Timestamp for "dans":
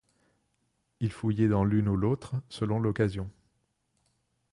1.47-1.63